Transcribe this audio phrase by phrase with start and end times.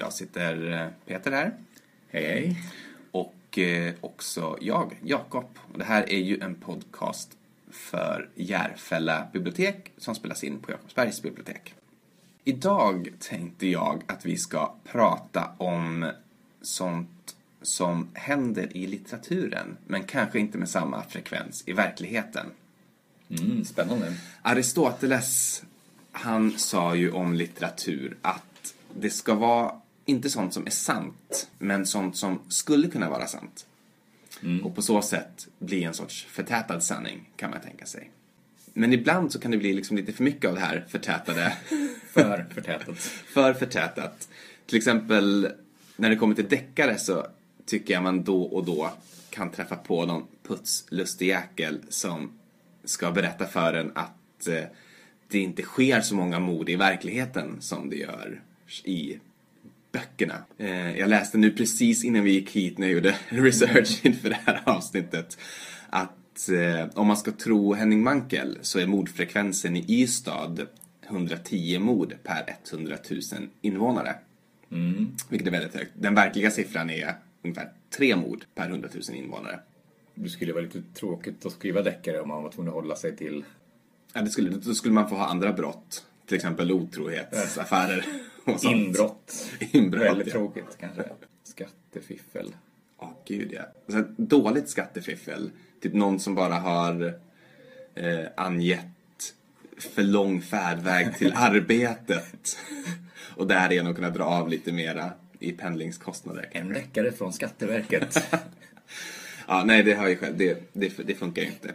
[0.00, 1.54] Idag sitter eh, Peter här.
[2.08, 2.62] Hej, hej.
[3.10, 5.58] Och eh, också jag, Jakob.
[5.72, 7.36] Och det här är ju en podcast
[7.70, 11.74] för Järfälla bibliotek som spelas in på Jakobsbergs bibliotek.
[12.44, 16.10] Idag tänkte jag att vi ska prata om
[16.62, 22.46] sånt som händer i litteraturen men kanske inte med samma frekvens i verkligheten.
[23.28, 24.14] Mm, spännande.
[24.42, 25.62] Aristoteles,
[26.12, 31.86] han sa ju om litteratur att det ska vara inte sånt som är sant, men
[31.86, 33.66] sånt som skulle kunna vara sant.
[34.64, 38.10] Och på så sätt bli en sorts förtätad sanning, kan man tänka sig.
[38.72, 41.56] Men ibland så kan det bli liksom lite för mycket av det här förtätade,
[42.12, 42.98] För förtätat.
[43.34, 44.28] för förtätat.
[44.66, 45.48] Till exempel
[45.96, 47.26] när det kommer till deckare så
[47.66, 48.90] tycker jag man då och då
[49.30, 52.30] kan träffa på någon putslustig jäkel som
[52.84, 54.64] ska berätta för en att eh,
[55.28, 58.40] det inte sker så många mord i verkligheten som det gör
[58.84, 59.18] i
[59.92, 60.44] böckerna.
[60.58, 64.40] Eh, jag läste nu precis innan vi gick hit när jag gjorde research inför det
[64.46, 65.38] här avsnittet
[65.90, 70.66] att eh, om man ska tro Henning Mankell så är mordfrekvensen i Ystad
[71.06, 73.20] 110 mord per 100 000
[73.60, 74.14] invånare.
[75.28, 75.92] Vilket är väldigt högt.
[75.94, 79.60] Den verkliga siffran är ungefär tre mord per 100 000 invånare.
[80.14, 83.16] Det skulle vara lite tråkigt att skriva deckare om man var tvungen att hålla sig
[83.16, 83.44] till...
[84.12, 86.06] Ja, det skulle, då skulle man få ha andra brott.
[86.30, 88.04] Till exempel otrohetsaffärer
[88.44, 88.76] och sånt.
[88.76, 89.50] Inbrott.
[89.72, 90.32] Inbrott, Väldigt ja.
[90.32, 91.02] tråkigt kanske.
[91.44, 92.54] Skattefiffel.
[93.00, 93.62] Ja, gud ja.
[93.88, 95.50] Så här, dåligt skattefiffel.
[95.82, 97.14] Typ någon som bara har
[97.94, 99.34] eh, angett
[99.78, 102.58] för lång färdväg till arbetet.
[103.36, 106.48] och därigenom kunna dra av lite mera i pendlingskostnader.
[106.52, 108.24] En deckare från Skatteverket.
[109.48, 110.36] Ja, nej, det har jag själv.
[110.36, 111.74] Det, det, det funkar ju inte.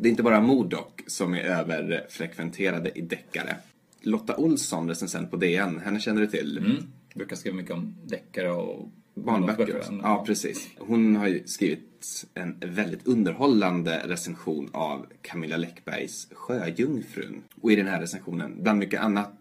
[0.00, 3.56] Det är inte bara mord dock som är överfrekventerade i deckare.
[4.00, 6.58] Lotta Olsson, recensent på DN, henne känner du till?
[6.58, 6.76] Mm.
[7.14, 9.82] Brukar skriva mycket om deckare och Barnböcker.
[10.02, 10.68] Ja, precis.
[10.78, 17.42] Hon har ju skrivit en väldigt underhållande recension av Camilla Läckbergs Sjöjungfrun.
[17.60, 19.34] Och i den här recensionen, bland mycket annat,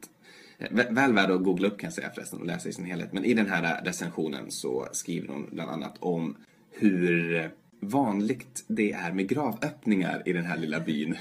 [0.60, 3.14] vä- väl värd att googla upp kan jag säga förresten och läsa i sin helhet.
[3.14, 6.36] Men i den här recensionen så skriver hon bland annat om
[6.72, 11.16] hur vanligt det är med gravöppningar i den här lilla byn.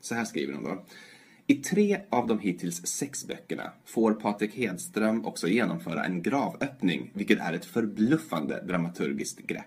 [0.00, 0.84] Så här skriver hon då.
[1.46, 7.40] I tre av de hittills sex böckerna får Patrik Hedström också genomföra en gravöppning, vilket
[7.40, 9.64] är ett förbluffande dramaturgiskt grepp.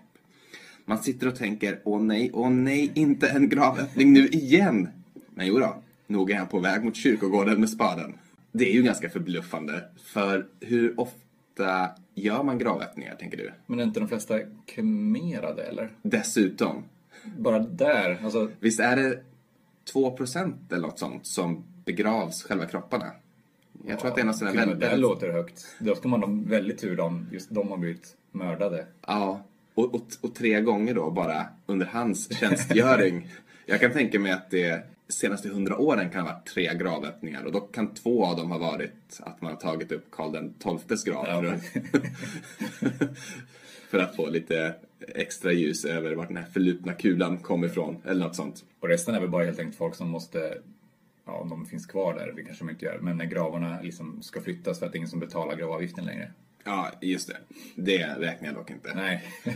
[0.84, 4.88] Man sitter och tänker, åh nej, åh nej, inte en gravöppning nu igen!
[5.34, 8.14] Men jo då, nog är han på väg mot kyrkogården med spaden.
[8.52, 11.18] Det är ju ganska förbluffande, för hur ofta
[12.14, 13.52] gör man gravöppningar, tänker du?
[13.66, 15.90] Men är inte de flesta kremerade eller?
[16.02, 16.84] Dessutom,
[17.38, 18.50] Bara där, alltså...
[18.60, 19.22] visst är det
[19.94, 23.10] 2% eller något sånt som begravs själva kropparna?
[23.86, 24.96] Jag tror att det är något sånt där till och med väldigt...
[24.96, 25.66] Det låter högt.
[25.78, 28.86] Då ska man ha väldigt tur om just de har blivit mördade.
[29.06, 29.42] Ja,
[29.74, 33.28] och, och, och tre gånger då bara under hans tjänstgöring.
[33.66, 37.52] Jag kan tänka mig att det senaste hundra åren kan ha varit tre gravöppningar och
[37.52, 41.04] då kan två av dem ha varit att man har tagit upp Karl den XIIs
[41.04, 41.26] grav.
[41.28, 41.42] Ja,
[42.70, 43.08] för,
[43.90, 44.74] för att få lite
[45.08, 48.64] extra ljus över vart den här förlupna kulan kom ifrån eller något sånt.
[48.80, 50.58] Och resten är väl bara helt enkelt folk som måste,
[51.24, 54.22] ja om de finns kvar där, det kanske de inte gör, men när gravarna liksom
[54.22, 56.32] ska flyttas för att det är ingen som betalar gravavgiften längre.
[56.64, 57.36] Ja, just det.
[57.74, 58.94] Det räknar jag dock inte.
[58.94, 59.24] Nej.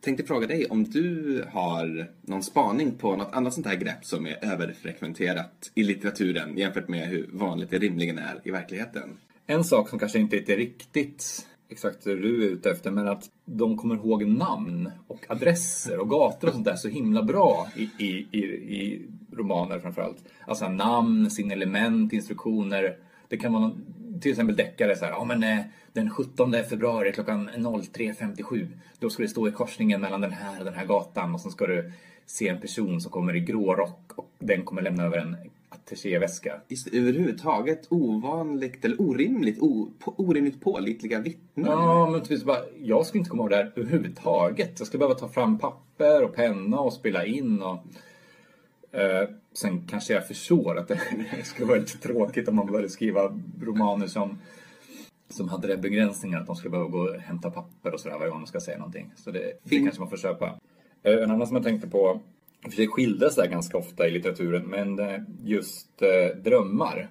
[0.00, 4.26] Tänkte fråga dig om du har någon spaning på något annat sånt här grepp som
[4.26, 9.16] är överfrekventerat i litteraturen jämfört med hur vanligt det rimligen är i verkligheten.
[9.46, 13.30] en sak som kanske inte är riktigt exakt det du är ute efter, men att
[13.44, 17.82] de kommer ihåg namn och adresser och gator och sånt där så himla bra i,
[17.82, 20.24] i, i, i romaner framförallt.
[20.46, 22.96] Alltså namn, signalement, instruktioner.
[23.28, 23.84] Det kan vara någon,
[24.20, 28.68] till exempel deckare så här, ja men eh, den 17 februari klockan 03.57
[28.98, 31.50] då ska det stå i korsningen mellan den här och den här gatan och så
[31.50, 31.92] ska du
[32.26, 35.36] se en person som kommer i grå rock och den kommer lämna över en
[35.68, 36.60] attachéväska.
[36.68, 41.66] Just det, överhuvudtaget ovanligt eller orimligt, o, på, orimligt pålitliga vittnen.
[41.66, 44.74] Ja, men typ bara, jag skulle inte komma ihåg det här överhuvudtaget.
[44.78, 47.78] Jag skulle behöva ta fram papper och penna och spela in och...
[48.96, 51.00] Eh, sen kanske jag förstår att det
[51.44, 54.38] skulle vara lite tråkigt om man började skriva romaner som,
[55.28, 58.30] som hade den begränsningen att de skulle behöva gå och hämta papper och sådär varje
[58.30, 59.10] gång de ska säga någonting.
[59.16, 60.58] Så det, det Fin- kanske man får köpa.
[61.02, 62.20] Eh, en annan som jag tänkte på,
[62.64, 67.10] för sig skildras det här ganska ofta i litteraturen, men eh, just eh, drömmar.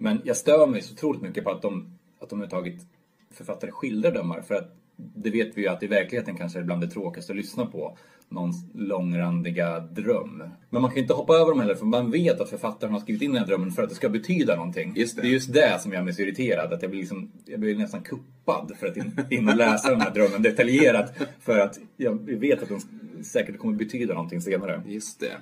[0.00, 2.86] Men jag stör mig så otroligt mycket på att de, att de överhuvudtaget
[3.30, 4.40] författare skildrar drömmar.
[4.40, 7.36] För att det vet vi ju att i verkligheten kanske är bland det tråkigaste att
[7.36, 7.96] lyssna på.
[8.34, 10.42] Någon långrandiga dröm.
[10.70, 13.00] Men man kan ju inte hoppa över dem heller för man vet att författaren har
[13.00, 14.92] skrivit in den här drömmen för att det ska betyda någonting.
[14.96, 15.22] Just det.
[15.22, 16.72] det är just det som gör mig så irriterad.
[16.72, 20.00] Att jag blir, liksom, jag blir nästan kuppad för att in, in och läsa den
[20.00, 21.14] här drömmen detaljerat.
[21.40, 22.80] För att jag vet att den
[23.24, 24.82] säkert kommer betyda någonting senare.
[24.86, 25.36] Just det.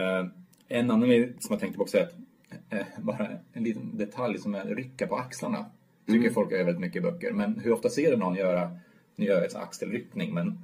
[0.00, 0.26] Eh,
[0.68, 2.14] en annan grej som jag tänkte på också är att
[2.70, 5.66] eh, bara en liten detalj som är rycka på axlarna.
[6.06, 6.34] Tycker Mm.
[6.34, 7.32] folk gör väldigt mycket i böcker.
[7.32, 8.70] Men hur ofta ser du någon göra,
[9.16, 10.58] nu gör jag ett axelryckning, men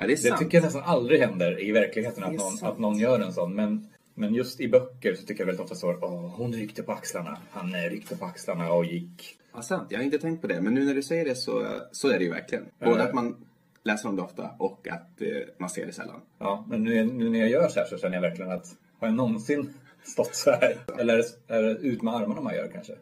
[0.00, 2.72] Ja, det det tycker jag nästan aldrig händer i verkligheten att någon, sant.
[2.72, 3.54] att någon gör en sån.
[3.54, 6.92] Men, men just i böcker så tycker jag väldigt ofta så Åh, hon ryckte på
[6.92, 9.38] axlarna, han eh, ryckte på axlarna och gick.
[9.54, 9.86] Ja, sant.
[9.90, 12.18] Jag har inte tänkt på det, men nu när du säger det så, så är
[12.18, 12.64] det ju verkligen.
[12.78, 13.46] Både att man
[13.82, 16.20] läser om det ofta och att eh, man ser det sällan.
[16.38, 18.66] Ja, men nu, nu när jag gör så här så känner jag verkligen att
[19.00, 19.74] har jag någonsin
[20.04, 20.76] stått så här?
[20.98, 22.92] Eller är det ut med armarna man gör kanske?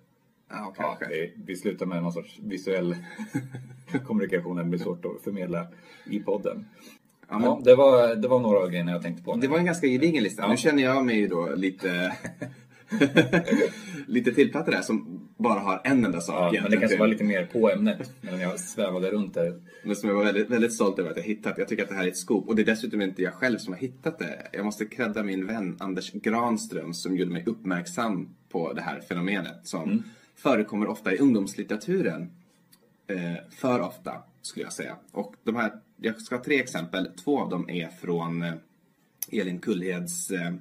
[0.49, 1.07] Ja, Ja, kanske.
[1.09, 2.97] vi, vi slutar med någon sorts visuell
[4.07, 4.57] kommunikation.
[4.57, 5.67] Det blir svårt att förmedla
[6.07, 6.67] i podden.
[7.29, 9.37] Ja, men Ja, det, var, det var några av grejerna jag tänkte på.
[9.37, 10.43] Det var en ganska gedigen lista.
[10.43, 10.49] Ja.
[10.49, 12.17] Nu känner jag mig ju då lite...
[14.07, 17.25] lite tillplattad där som bara har en enda sak ja, men det kanske var lite
[17.25, 18.11] mer på ämnet.
[18.21, 19.61] Medan jag svävade runt där.
[19.85, 21.59] Men som jag var väldigt, väldigt stolt över att jag hittat.
[21.59, 22.49] Jag tycker att det här är ett scoop.
[22.49, 24.49] Och det är dessutom inte jag själv som har hittat det.
[24.53, 29.61] Jag måste credda min vän Anders Granström som gjorde mig uppmärksam på det här fenomenet
[29.67, 30.03] som Mm.
[30.39, 32.31] Förekommer ofta i ungdomslitteraturen.
[33.07, 34.97] Eh, för ofta, skulle jag säga.
[35.13, 37.11] Och de här, jag ska ha tre exempel.
[37.25, 38.55] Två av dem är från eh,
[39.33, 40.55] Elin Kullheds eh,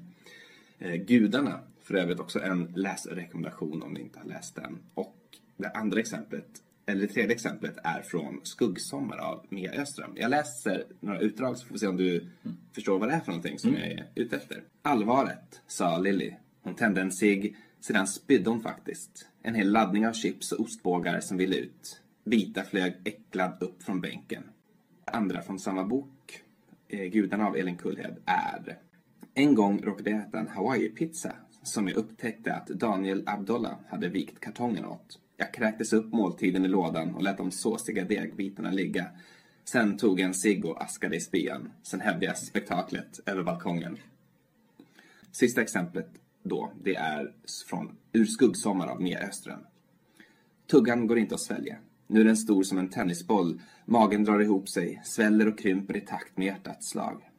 [0.80, 1.60] eh, Gudarna.
[1.84, 4.80] För övrigt också en läsrekommendation om ni inte har läst den.
[4.94, 5.16] Och
[5.58, 6.48] det andra exemplet,
[6.86, 10.12] eller det tredje exemplet, är från Skuggsommar av Mia Öström.
[10.16, 12.28] Jag läser några utdrag så får vi se om du
[12.74, 14.64] förstår vad det är för någonting som jag är ute efter.
[14.82, 16.34] Allvaret, sa Lilly.
[16.62, 19.28] Hon tände en cigg, sedan spydde hon faktiskt.
[19.48, 22.02] En hel laddning av chips och ostbågar som ville ut.
[22.24, 24.44] Vita flög äcklad upp från bänken.
[25.06, 26.42] Andra från samma bok,
[26.88, 28.78] eh, Gudarna av Elin Kullhed, är
[29.34, 31.34] En gång råkade jag äta en Hawaii-pizza
[31.64, 35.20] som jag upptäckte att Daniel Abdullah hade vikt kartongen åt.
[35.38, 39.06] Jag kräktes upp måltiden i lådan och lät de såsiga degbitarna ligga.
[39.64, 41.72] Sen tog jag en cigg och askade i spyan.
[41.84, 43.98] Sen hävde jag spektaklet över balkongen.
[45.32, 46.10] Sista exemplet
[46.48, 47.34] då, det är
[47.70, 49.60] från Ur skuggsommar av Mia Öström.
[50.72, 51.78] Tuggan går inte att svälja.
[52.08, 53.62] Nu är den stor som en tennisboll.
[53.86, 57.30] Magen drar ihop sig, sväller och krymper i takt med hjärtats slag.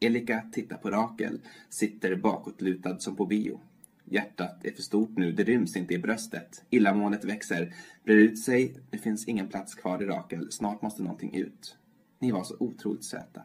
[0.00, 3.60] Elika tittar på Rakel, sitter bakåtlutad som på bio.
[4.04, 6.64] Hjärtat är för stort nu, det ryms inte i bröstet.
[6.70, 7.74] Illamåendet växer,
[8.04, 8.76] brer ut sig.
[8.90, 11.76] Det finns ingen plats kvar i Rakel, snart måste någonting ut.
[12.18, 13.42] Ni var så otroligt söta.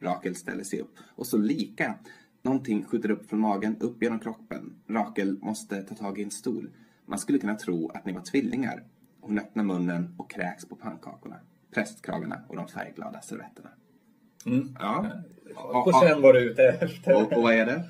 [0.00, 0.98] Rakel ställer sig upp.
[1.14, 1.94] Och så lika.
[2.42, 4.74] Någonting skjuter upp från magen, upp genom kroppen.
[4.86, 6.70] Rakel måste ta tag i en stol.
[7.06, 8.84] Man skulle kunna tro att ni var tvillingar.
[9.20, 11.36] Hon öppnar munnen och kräks på pannkakorna,
[11.70, 13.70] prästkragarna och de färgglada servetterna.
[14.46, 14.76] Mm.
[14.78, 15.06] Ja.
[15.54, 17.22] Och sen var du ute efter.
[17.22, 17.84] Och, och vad är det?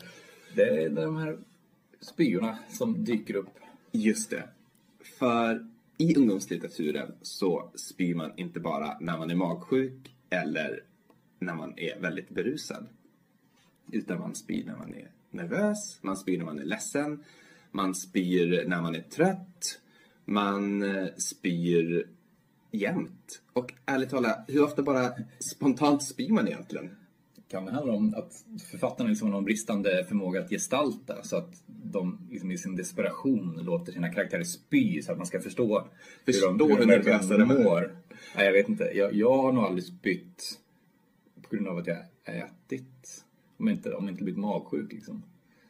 [0.55, 1.39] Det är de här
[2.01, 3.59] spyorna som dyker upp.
[3.93, 4.43] Just det.
[5.19, 5.67] För
[5.97, 10.81] i ungdomslitteraturen så spyr man inte bara när man är magsjuk eller
[11.39, 12.87] när man är väldigt berusad.
[13.93, 17.25] Utan man spyr när man är nervös, man spyr när man är ledsen,
[17.71, 19.81] man spyr när man är trött,
[20.25, 22.09] man eh, spyr
[22.71, 23.43] jämt.
[23.53, 25.13] Och ärligt talat, hur ofta bara
[25.55, 26.91] spontant spyr man egentligen?
[27.49, 31.63] Kan det handla om att författarna liksom har någon bristande förmåga att gestalta så att
[31.67, 35.89] de liksom i sin desperation låter sina karaktärer spy så att man ska förstå,
[36.25, 37.97] Förstå hur de, hur nervösa de mår.
[38.37, 38.85] Nej, jag vet inte.
[38.85, 40.59] Jag, jag har nog aldrig spytt
[41.43, 43.25] på grund av att jag ätit.
[43.59, 45.23] Om inte, om inte blivit magsjuk liksom.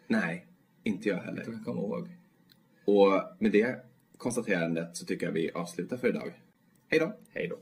[0.06, 0.46] Nej,
[0.82, 1.44] inte jag Jag heller.
[1.44, 2.08] kan komma ihåg.
[2.84, 3.76] Och med det
[4.16, 6.32] konstaterandet så tycker jag vi avslutar för idag.
[6.88, 7.12] Hej då!
[7.30, 7.56] Hej då.